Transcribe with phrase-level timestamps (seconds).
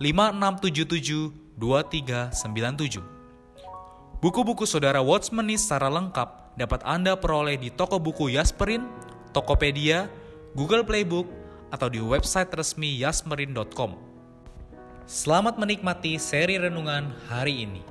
[0.00, 3.04] 5677 2397.
[4.24, 8.88] Buku-buku saudara Watchmeni secara lengkap dapat Anda peroleh di toko buku Yasmerin,
[9.36, 10.08] Tokopedia,
[10.56, 11.28] Google Playbook,
[11.68, 13.92] atau di website resmi yasmerin.com.
[15.04, 17.84] Selamat menikmati seri renungan hari ini.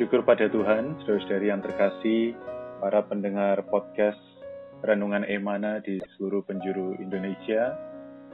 [0.00, 2.32] Syukur pada Tuhan, saudara-saudari yang terkasih,
[2.80, 4.16] para pendengar podcast
[4.80, 7.76] Renungan Emana di seluruh penjuru Indonesia,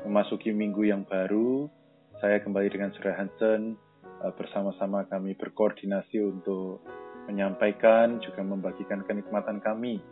[0.07, 1.67] memasuki minggu yang baru,
[2.21, 3.81] saya kembali dengan Saudara Hansen
[4.21, 6.85] uh, bersama-sama kami berkoordinasi untuk
[7.25, 10.05] menyampaikan juga membagikan kenikmatan kami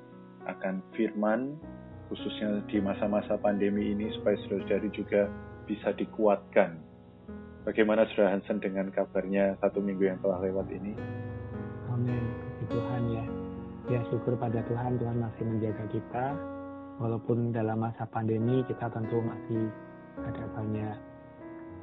[0.48, 1.61] akan firman
[2.09, 5.29] khususnya di masa-masa pandemi ini supaya saudara-saudari juga
[5.69, 6.81] bisa dikuatkan.
[7.69, 10.97] Bagaimana Saudara Hansen dengan kabarnya satu minggu yang telah lewat ini?
[11.92, 12.25] Amin.
[12.73, 13.25] Tuhan ya.
[13.92, 16.27] Ya syukur pada Tuhan, Tuhan masih menjaga kita.
[16.97, 19.69] Walaupun dalam masa pandemi kita tentu masih
[20.25, 21.08] ada banyak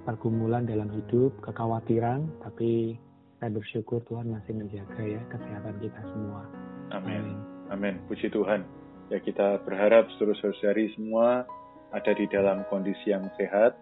[0.06, 2.96] pergumulan dalam hidup, kekhawatiran, tapi
[3.42, 6.46] saya bersyukur Tuhan masih menjaga ya kesehatan kita semua.
[6.94, 7.42] Amin.
[7.74, 7.98] Amin.
[8.08, 8.64] Puji Tuhan.
[9.10, 11.46] Ya kita berharap seluruh saudari semua
[11.94, 13.78] ada di dalam kondisi yang sehat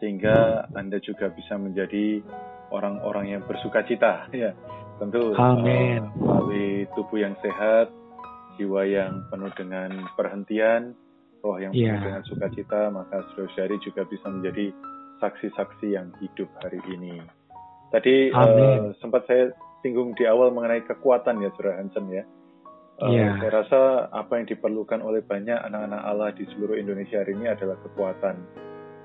[0.00, 2.20] sehingga Anda juga bisa menjadi
[2.72, 4.52] orang-orang yang bersuka cita ya.
[4.98, 6.02] Tentu Amin.
[6.02, 7.92] Uh, melalui tubuh yang sehat,
[8.58, 10.92] jiwa yang penuh dengan perhentian,
[11.40, 12.02] roh yang penuh yeah.
[12.02, 14.74] dengan sukacita, maka saudari juga bisa menjadi
[15.18, 17.22] saksi-saksi yang hidup hari ini.
[17.88, 22.24] Tadi uh, sempat saya singgung di awal mengenai kekuatan ya, Saudara Hansen ya.
[22.98, 23.38] Uh, yeah.
[23.38, 23.80] Saya rasa
[24.10, 28.36] apa yang diperlukan oleh banyak anak-anak Allah di seluruh Indonesia hari ini adalah kekuatan,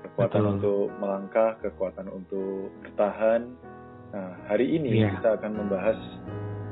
[0.02, 0.52] kekuatan Betul.
[0.58, 3.54] untuk melangkah, kekuatan untuk bertahan.
[4.10, 5.14] Nah, hari ini yeah.
[5.14, 5.98] kita akan membahas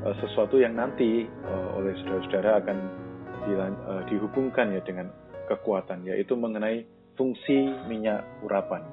[0.03, 2.77] uh, sesuatu yang nanti uh, oleh saudara-saudara akan
[3.47, 5.07] uh, dihubungkan ya dengan
[5.47, 6.83] kekuatan, yaitu mengenai
[7.15, 8.83] fungsi minyak urapan.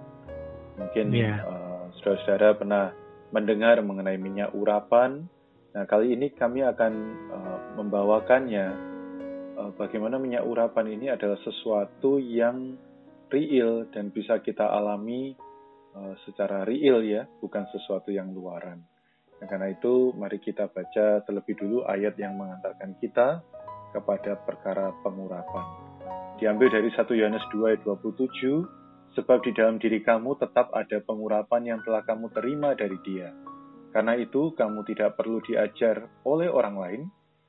[0.80, 1.44] Mungkin yeah.
[1.44, 1.44] Iya.
[1.44, 2.84] uh, saudara-saudara pernah
[3.30, 5.28] mendengar mengenai minyak urapan.
[5.70, 6.92] Nah, kali ini kami akan
[7.30, 8.66] uh, membawakannya
[9.60, 12.74] uh, bagaimana minyak urapan ini adalah sesuatu yang
[13.30, 15.36] real dan bisa kita alami
[15.94, 18.82] uh, secara real ya, bukan sesuatu yang luaran.
[19.38, 23.40] Nah, karena itu mari kita baca terlebih dulu ayat yang mengantarkan kita
[23.94, 25.66] kepada perkara pengurapan.
[26.40, 28.80] Diambil dari 1 Yohanes 2 ayat 27,
[29.18, 33.34] Sebab di dalam diri kamu tetap ada pengurapan yang telah kamu terima dari Dia.
[33.90, 37.02] Karena itu, kamu tidak perlu diajar oleh orang lain,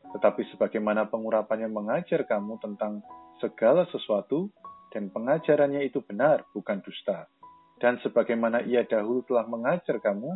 [0.09, 3.05] tetapi sebagaimana pengurapannya mengajar kamu tentang
[3.37, 4.49] segala sesuatu,
[4.89, 7.29] dan pengajarannya itu benar, bukan dusta.
[7.77, 10.33] Dan sebagaimana ia dahulu telah mengajar kamu,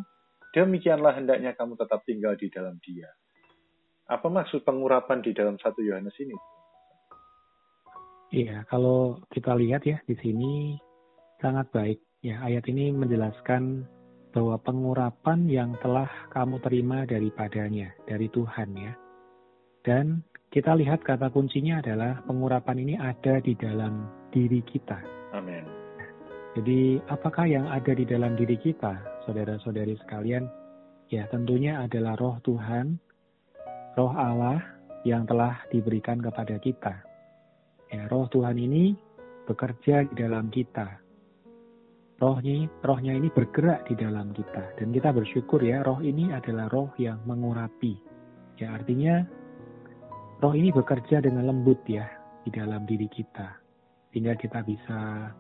[0.54, 3.10] demikianlah hendaknya kamu tetap tinggal di dalam Dia.
[4.06, 6.38] Apa maksud pengurapan di dalam satu Yohanes ini?
[8.34, 10.78] Iya, kalau kita lihat ya di sini
[11.46, 12.02] sangat baik.
[12.26, 13.86] Ya, ayat ini menjelaskan
[14.34, 18.98] bahwa pengurapan yang telah kamu terima daripadanya, dari Tuhan ya.
[19.86, 24.98] Dan kita lihat kata kuncinya adalah pengurapan ini ada di dalam diri kita.
[25.38, 25.62] Amin.
[26.58, 28.98] Jadi apakah yang ada di dalam diri kita,
[29.30, 30.50] saudara-saudari sekalian?
[31.14, 32.98] Ya tentunya adalah roh Tuhan,
[33.94, 34.66] roh Allah
[35.06, 37.06] yang telah diberikan kepada kita.
[37.94, 38.98] Ya, roh Tuhan ini
[39.46, 41.05] bekerja di dalam kita,
[42.20, 44.76] rohnya rohnya ini bergerak di dalam kita.
[44.80, 48.00] Dan kita bersyukur ya roh ini adalah roh yang mengurapi.
[48.56, 49.24] Ya artinya
[50.40, 52.08] roh ini bekerja dengan lembut ya
[52.48, 53.60] di dalam diri kita.
[54.12, 55.32] Sehingga kita bisa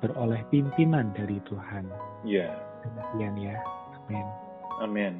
[0.00, 1.84] beroleh pimpinan dari Tuhan.
[2.24, 2.48] Ya.
[2.84, 3.56] Demikian ya.
[4.00, 4.26] Amin.
[4.80, 5.14] Amin.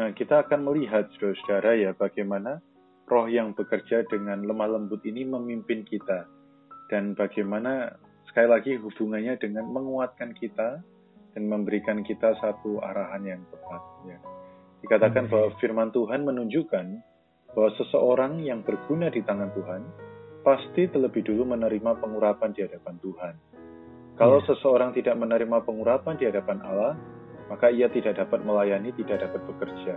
[0.00, 2.64] Nah kita akan melihat saudara-saudara ya bagaimana
[3.10, 6.24] roh yang bekerja dengan lemah lembut ini memimpin kita.
[6.88, 7.96] Dan bagaimana
[8.32, 10.80] sekali lagi hubungannya dengan menguatkan kita
[11.36, 13.82] dan memberikan kita satu arahan yang tepat.
[14.08, 14.18] Ya.
[14.80, 16.86] Dikatakan bahwa firman Tuhan menunjukkan
[17.52, 19.82] bahwa seseorang yang berguna di tangan Tuhan
[20.40, 23.34] pasti terlebih dulu menerima pengurapan di hadapan Tuhan.
[24.16, 24.46] Kalau ya.
[24.48, 26.96] seseorang tidak menerima pengurapan di hadapan Allah,
[27.52, 29.96] maka ia tidak dapat melayani, tidak dapat bekerja.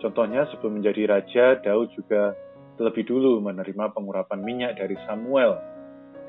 [0.00, 2.32] Contohnya sebelum menjadi raja, Daud juga
[2.80, 5.60] terlebih dulu menerima pengurapan minyak dari Samuel.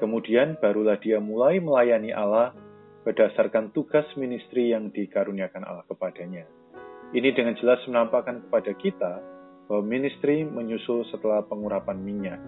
[0.02, 2.58] Kemudian barulah dia mulai melayani Allah
[3.06, 6.50] berdasarkan tugas ministry yang dikaruniakan Allah kepadanya.
[7.14, 9.14] Ini dengan jelas menampakkan kepada kita
[9.70, 12.42] bahwa ministry menyusul setelah pengurapan minyak.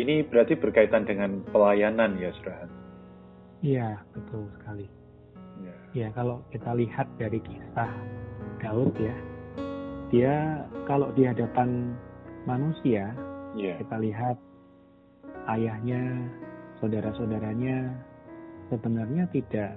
[0.00, 2.70] Ini berarti berkaitan dengan pelayanan ya, Saudara.
[3.60, 4.86] Iya, betul sekali.
[5.58, 5.74] Ya.
[5.92, 7.90] ya, kalau kita lihat dari kisah
[8.62, 9.16] Daud ya,
[10.14, 11.98] dia kalau di hadapan
[12.46, 13.10] manusia,
[13.58, 13.74] ya.
[13.82, 14.38] kita lihat
[15.50, 16.30] ayahnya,
[16.78, 17.92] saudara-saudaranya
[18.70, 19.74] sebenarnya tidak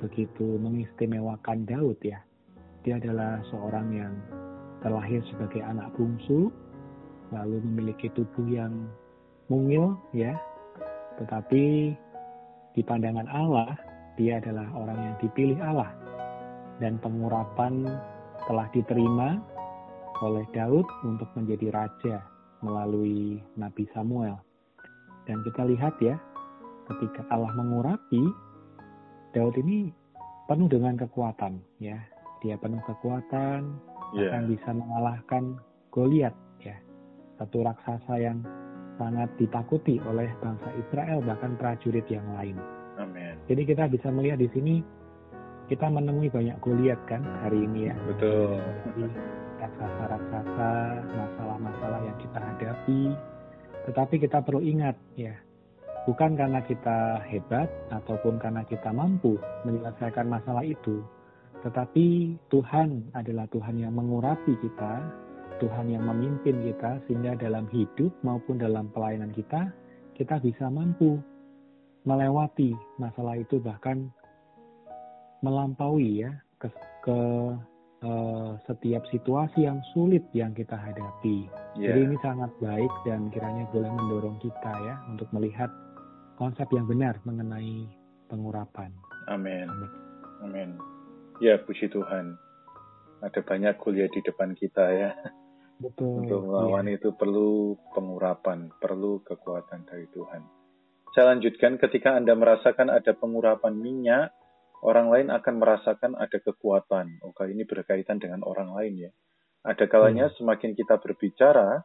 [0.00, 2.20] begitu mengistimewakan Daud ya.
[2.84, 4.14] Dia adalah seorang yang
[4.84, 6.52] terlahir sebagai anak bungsu,
[7.34, 8.86] lalu memiliki tubuh yang
[9.50, 10.36] mungil ya,
[11.18, 11.96] tetapi
[12.76, 13.72] di pandangan Allah,
[14.20, 15.90] dia adalah orang yang dipilih Allah.
[16.76, 17.88] Dan pengurapan
[18.44, 19.40] telah diterima
[20.20, 22.20] oleh Daud untuk menjadi raja
[22.60, 24.36] melalui Nabi Samuel.
[25.24, 26.20] Dan kita lihat ya,
[26.86, 28.22] ketika Allah mengurapi,
[29.34, 29.90] Daud ini
[30.46, 31.98] penuh dengan kekuatan ya.
[32.44, 33.74] Dia penuh kekuatan,
[34.14, 34.30] yeah.
[34.30, 35.44] akan bisa mengalahkan
[35.90, 36.76] Goliat ya.
[37.40, 38.44] Satu raksasa yang
[39.00, 42.56] sangat ditakuti oleh bangsa Israel bahkan prajurit yang lain.
[43.00, 43.36] Amin.
[43.48, 44.84] Jadi kita bisa melihat di sini
[45.66, 47.96] kita menemui banyak Goliat kan hari ini ya.
[48.06, 48.60] Betul.
[49.56, 50.72] raksasa-raksasa,
[51.16, 53.02] masalah-masalah yang kita hadapi.
[53.88, 55.32] Tetapi kita perlu ingat ya,
[56.06, 59.36] bukan karena kita hebat ataupun karena kita mampu
[59.66, 61.02] menyelesaikan masalah itu,
[61.66, 65.02] tetapi Tuhan adalah Tuhan yang mengurapi kita
[65.56, 69.72] Tuhan yang memimpin kita sehingga dalam hidup maupun dalam pelayanan kita
[70.16, 71.20] kita bisa mampu
[72.04, 74.08] melewati masalah itu bahkan
[75.40, 76.68] melampaui ya ke,
[77.04, 77.18] ke
[78.04, 81.48] uh, setiap situasi yang sulit yang kita hadapi.
[81.76, 81.92] Yeah.
[81.92, 85.68] Jadi ini sangat baik dan kiranya boleh mendorong kita ya untuk melihat
[86.36, 87.88] konsep yang benar mengenai
[88.28, 88.92] pengurapan.
[89.32, 89.66] Amin.
[90.44, 90.76] Amin.
[91.40, 92.36] Ya puji Tuhan.
[93.24, 95.10] Ada banyak kuliah di depan kita ya.
[95.76, 96.24] Betul.
[96.24, 96.96] Untuk melawan iya.
[96.96, 100.42] itu perlu pengurapan, perlu kekuatan dari Tuhan.
[101.12, 104.32] Saya lanjutkan, ketika Anda merasakan ada pengurapan minyak,
[104.84, 107.24] orang lain akan merasakan ada kekuatan.
[107.24, 109.10] Oke, ini berkaitan dengan orang lain ya.
[109.64, 110.36] Ada kalanya hmm.
[110.40, 111.84] semakin kita berbicara,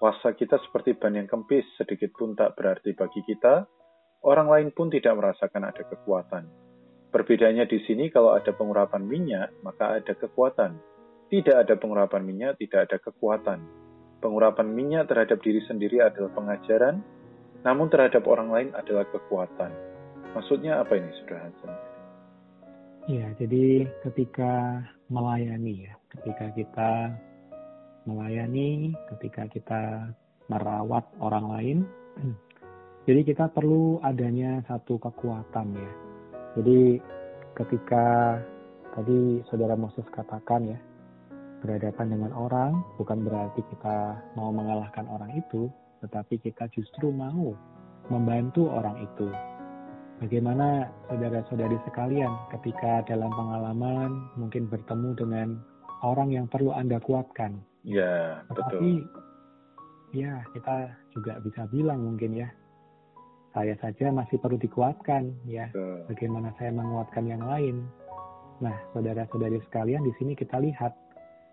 [0.00, 3.68] kuasa kita seperti ban yang kempis, sedikit pun tak berarti bagi kita,
[4.24, 6.48] orang lain pun tidak merasakan ada kekuatan.
[7.12, 10.90] Perbedaannya di sini kalau ada pengurapan minyak, maka ada kekuatan
[11.30, 13.62] tidak ada pengurapan minyak, tidak ada kekuatan.
[14.18, 17.00] Pengurapan minyak terhadap diri sendiri adalah pengajaran,
[17.62, 19.70] namun terhadap orang lain adalah kekuatan.
[20.34, 21.72] Maksudnya apa ini, Saudara Hansen?
[23.08, 26.90] Ya, jadi ketika melayani ya, ketika kita
[28.10, 29.82] melayani, ketika kita
[30.50, 31.78] merawat orang lain,
[33.06, 35.92] jadi kita perlu adanya satu kekuatan ya.
[36.58, 36.98] Jadi
[37.54, 38.36] ketika
[38.98, 40.78] tadi saudara Moses katakan ya,
[41.62, 45.70] berhadapan dengan orang bukan berarti kita mau mengalahkan orang itu,
[46.02, 47.54] tetapi kita justru mau
[48.10, 49.30] membantu orang itu.
[50.20, 55.48] Bagaimana saudara-saudari sekalian ketika dalam pengalaman mungkin bertemu dengan
[56.04, 57.60] orang yang perlu Anda kuatkan.
[57.84, 59.04] Ya, Tetapi,
[60.12, 62.48] ya kita juga bisa bilang mungkin ya,
[63.56, 65.68] saya saja masih perlu dikuatkan ya.
[65.72, 66.04] Betul.
[66.12, 67.88] Bagaimana saya menguatkan yang lain.
[68.60, 70.92] Nah, saudara-saudari sekalian di sini kita lihat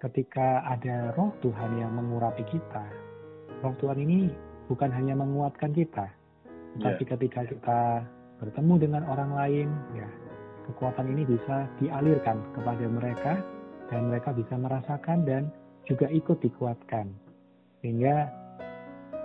[0.04, 2.84] ketika ada roh Tuhan yang mengurapi kita,
[3.64, 4.28] roh Tuhan ini
[4.68, 6.12] bukan hanya menguatkan kita,
[6.78, 6.92] yeah.
[6.92, 7.80] tapi ketika kita
[8.44, 10.06] bertemu dengan orang lain, ya
[10.68, 13.40] kekuatan ini bisa dialirkan kepada mereka
[13.88, 15.44] dan mereka bisa merasakan dan
[15.88, 17.08] juga ikut dikuatkan,
[17.80, 18.28] sehingga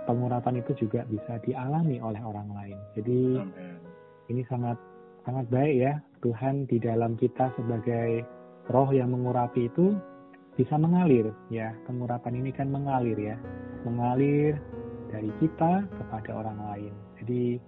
[0.07, 2.77] pengurapan itu juga bisa dialami oleh orang lain.
[2.95, 3.77] Jadi Amen.
[4.31, 4.79] ini sangat
[5.23, 5.93] sangat baik ya
[6.23, 8.23] Tuhan di dalam kita sebagai
[8.71, 9.95] roh yang mengurapi itu
[10.55, 11.31] bisa mengalir.
[11.51, 13.35] Ya pengurapan ini kan mengalir ya.
[13.83, 14.55] Mengalir
[15.11, 16.93] dari kita kepada orang lain.
[17.19, 17.59] Jadi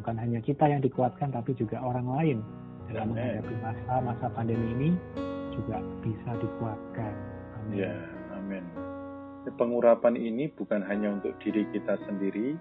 [0.00, 2.38] bukan hanya kita yang dikuatkan tapi juga orang lain
[2.88, 4.90] dalam menghadapi masa masa pandemi ini
[5.54, 7.14] juga bisa dikuatkan
[7.62, 7.94] amin ya
[8.38, 8.64] amin
[9.56, 12.54] pengurapan ini bukan hanya untuk diri kita sendiri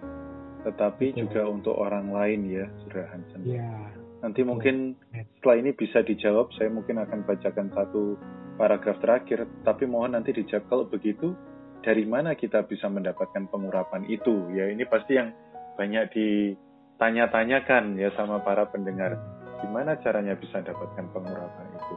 [0.67, 1.19] tetapi Betul.
[1.27, 3.72] juga untuk orang lain ya Saudara Hansen ya
[4.19, 5.00] Nanti mungkin
[5.39, 8.19] setelah ini bisa dijawab, saya mungkin akan bacakan satu
[8.60, 11.31] paragraf terakhir, tapi mohon nanti dijawab kalau begitu,
[11.79, 14.51] dari mana kita bisa mendapatkan pengurapan itu?
[14.51, 15.31] Ya ini pasti yang
[15.79, 19.15] banyak ditanya-tanyakan ya sama para pendengar.
[19.63, 21.96] Gimana caranya bisa mendapatkan pengurapan itu?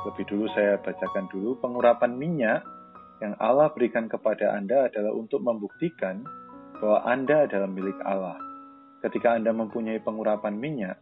[0.00, 2.64] Lebih dulu saya bacakan dulu pengurapan minyak
[3.20, 6.24] yang Allah berikan kepada Anda adalah untuk membuktikan
[6.80, 8.40] bahwa Anda adalah milik Allah.
[9.04, 10.96] Ketika Anda mempunyai pengurapan minyak,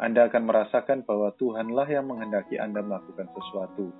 [0.00, 3.92] Anda akan merasakan bahwa Tuhanlah yang menghendaki Anda melakukan sesuatu.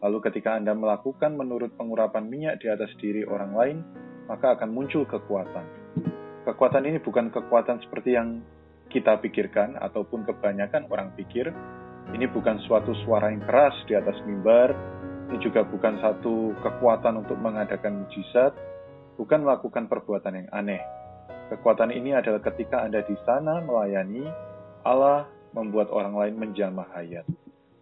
[0.00, 3.78] Lalu ketika Anda melakukan menurut pengurapan minyak di atas diri orang lain,
[4.26, 5.66] maka akan muncul kekuatan.
[6.48, 8.40] Kekuatan ini bukan kekuatan seperti yang
[8.88, 11.52] kita pikirkan ataupun kebanyakan orang pikir.
[12.10, 14.74] Ini bukan suatu suara yang keras di atas mimbar,
[15.30, 18.52] ini juga bukan satu kekuatan untuk mengadakan mujizat,
[19.16, 20.82] bukan melakukan perbuatan yang aneh.
[21.48, 24.28] Kekuatan ini adalah ketika Anda di sana melayani,
[24.82, 25.24] Allah
[25.56, 27.24] membuat orang lain menjamah hayat.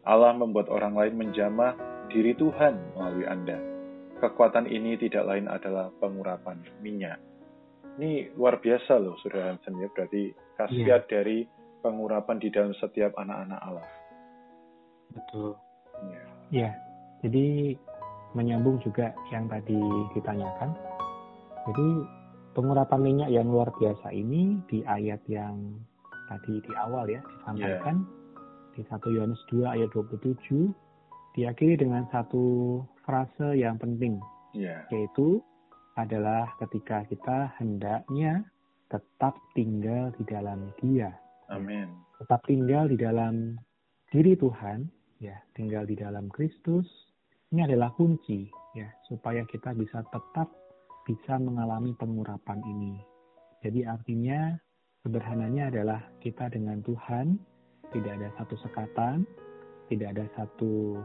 [0.06, 1.74] Allah membuat orang lain menjamah
[2.10, 3.58] diri Tuhan melalui Anda.
[4.20, 7.18] Kekuatan ini tidak lain adalah pengurapan minyak.
[7.96, 9.88] Ini luar biasa loh, Saudara Hansen ya.
[9.90, 11.10] Berarti khasiat yeah.
[11.10, 11.38] dari
[11.80, 13.99] pengurapan di dalam setiap anak-anak Allah.
[15.14, 15.56] Betul.
[16.08, 16.22] Ya.
[16.50, 16.72] Yeah.
[17.20, 17.76] Jadi
[18.32, 19.78] menyambung juga yang tadi
[20.16, 20.72] ditanyakan.
[21.68, 21.88] Jadi
[22.54, 25.76] pengurapan minyak yang luar biasa ini di ayat yang
[26.30, 28.74] tadi di awal ya disampaikan yeah.
[28.78, 30.70] di 1 Yohanes 2 ayat 27
[31.34, 34.18] diakhiri dengan satu frase yang penting
[34.54, 34.86] yeah.
[34.94, 35.42] yaitu
[35.98, 38.46] adalah ketika kita hendaknya
[38.90, 41.14] tetap tinggal di dalam Dia.
[41.50, 41.86] Amin.
[42.18, 43.58] Tetap tinggal di dalam
[44.10, 46.88] diri Tuhan, ya, tinggal di dalam Kristus,
[47.52, 50.48] ini adalah kunci ya supaya kita bisa tetap
[51.04, 52.94] bisa mengalami pengurapan ini.
[53.60, 54.56] Jadi artinya
[55.04, 57.36] sederhananya adalah kita dengan Tuhan
[57.90, 59.26] tidak ada satu sekatan,
[59.90, 61.02] tidak ada satu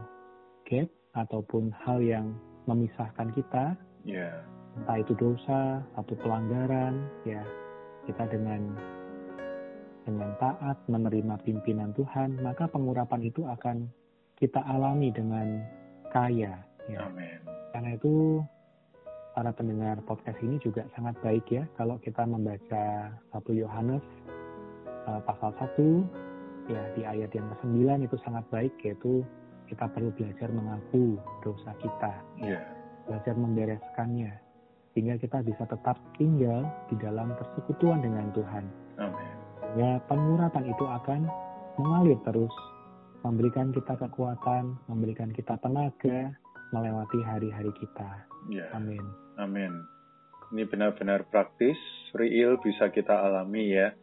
[0.70, 2.26] gap ataupun hal yang
[2.70, 3.74] memisahkan kita.
[4.06, 4.46] Yeah.
[4.78, 7.42] Entah itu dosa, satu pelanggaran, ya
[8.06, 8.76] kita dengan
[10.06, 13.90] dengan taat menerima pimpinan Tuhan, maka pengurapan itu akan
[14.36, 15.64] kita alami dengan
[16.12, 16.60] kaya.
[16.86, 17.00] Ya.
[17.08, 17.40] Amin.
[17.72, 18.44] Karena itu
[19.36, 24.00] para pendengar podcast ini juga sangat baik ya kalau kita membaca satu Yohanes
[25.04, 29.20] uh, pasal 1 ya di ayat yang ke-9 itu sangat baik yaitu
[29.68, 32.12] kita perlu belajar mengaku dosa kita.
[32.40, 32.64] Yeah.
[33.04, 34.32] Belajar membereskannya
[34.96, 38.64] sehingga kita bisa tetap tinggal di dalam persekutuan dengan Tuhan.
[38.96, 39.34] Amin.
[39.76, 41.28] Ya, pengurapan itu akan
[41.76, 42.54] mengalir terus
[43.24, 46.34] memberikan kita kekuatan, memberikan kita tenaga
[46.74, 48.26] melewati hari-hari kita.
[48.50, 48.66] Ya.
[48.74, 49.02] Amin.
[49.38, 49.72] Amin.
[50.54, 51.78] Ini benar-benar praktis,
[52.14, 53.94] real bisa kita alami ya.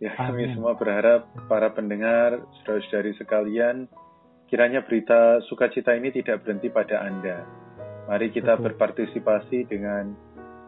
[0.00, 3.84] Ya kami semua berharap para pendengar, saudara-saudari sekalian,
[4.48, 7.44] kiranya berita sukacita ini tidak berhenti pada Anda.
[8.08, 8.64] Mari kita Betul.
[8.72, 10.16] berpartisipasi dengan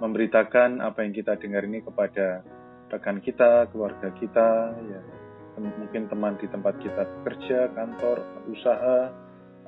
[0.04, 2.44] memberitakan apa yang kita dengar ini kepada
[2.92, 4.50] rekan kita, keluarga kita,
[4.84, 5.00] ya,
[5.60, 9.12] mungkin teman di tempat kita bekerja, kantor, usaha.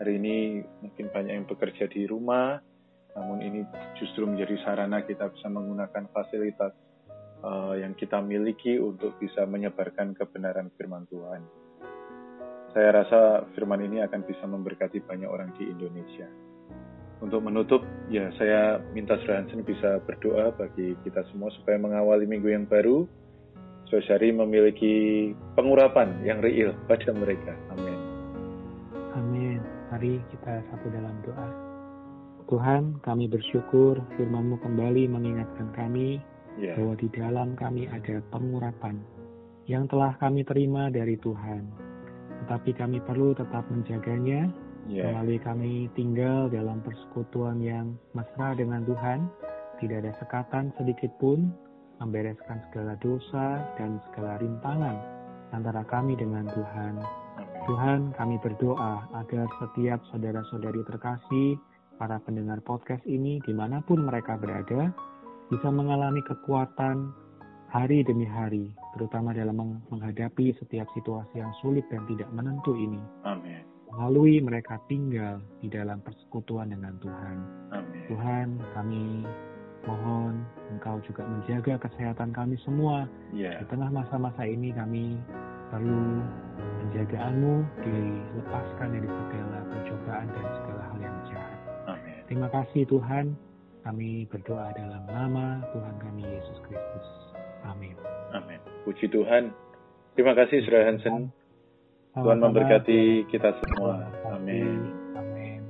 [0.00, 2.58] Hari ini mungkin banyak yang bekerja di rumah,
[3.14, 3.62] namun ini
[3.94, 6.74] justru menjadi sarana kita bisa menggunakan fasilitas
[7.46, 11.42] uh, yang kita miliki untuk bisa menyebarkan kebenaran firman Tuhan.
[12.74, 16.26] Saya rasa firman ini akan bisa memberkati banyak orang di Indonesia.
[17.22, 22.50] Untuk menutup, ya saya minta Saudara Hansen bisa berdoa bagi kita semua supaya mengawali minggu
[22.50, 23.06] yang baru,
[24.02, 27.54] Saudari memiliki pengurapan yang real pada mereka.
[27.70, 27.98] Amin.
[29.14, 29.62] Amin.
[29.94, 31.48] Mari kita satu dalam doa.
[32.50, 36.18] Tuhan, kami bersyukur firman-Mu kembali mengingatkan kami
[36.58, 36.74] yeah.
[36.74, 38.98] bahwa di dalam kami ada pengurapan
[39.70, 41.62] yang telah kami terima dari Tuhan.
[42.42, 44.50] Tetapi kami perlu tetap menjaganya
[44.90, 45.14] yeah.
[45.14, 49.30] melalui kami tinggal dalam persekutuan yang mesra dengan Tuhan.
[49.78, 51.54] Tidak ada sekatan sedikit pun
[52.04, 54.96] membereskan segala dosa dan segala rintangan
[55.56, 57.00] antara kami dengan Tuhan.
[57.64, 61.56] Tuhan, kami berdoa agar setiap saudara-saudari terkasih,
[61.96, 64.92] para pendengar podcast ini, di mana pun mereka berada,
[65.48, 67.14] bisa mengalami kekuatan
[67.72, 73.00] hari demi hari, terutama dalam menghadapi setiap situasi yang sulit dan tidak menentu ini.
[73.24, 73.64] Amin.
[73.94, 77.36] Melalui mereka tinggal di dalam persekutuan dengan Tuhan.
[77.72, 78.04] Amin.
[78.10, 79.04] Tuhan, kami
[79.84, 83.04] Mohon Engkau juga menjaga kesehatan kami semua.
[83.36, 83.60] Yeah.
[83.62, 85.20] Di tengah masa-masa ini kami
[85.68, 86.24] perlu
[86.80, 91.58] penjagaanmu dilepaskan dari segala pencobaan dan segala hal yang jahat.
[91.90, 92.20] Amin.
[92.30, 93.26] Terima kasih Tuhan.
[93.84, 97.06] Kami berdoa dalam nama Tuhan kami Yesus Kristus.
[97.68, 97.92] Amin.
[98.32, 98.56] Amin.
[98.88, 99.52] Puji Tuhan.
[100.16, 101.28] Terima kasih Saudara Hansen.
[102.16, 104.08] Tuhan memberkati kita semua.
[104.32, 104.94] Amin.
[105.18, 105.60] Amin.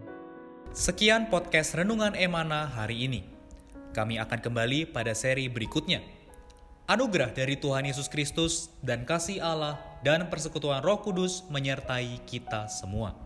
[0.71, 3.34] Sekian podcast Renungan Emana hari ini.
[3.95, 6.03] Kami akan kembali pada seri berikutnya.
[6.85, 13.24] Anugerah dari Tuhan Yesus Kristus dan kasih Allah dan persekutuan Roh Kudus menyertai kita semua.